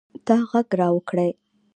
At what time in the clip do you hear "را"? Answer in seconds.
0.79-0.87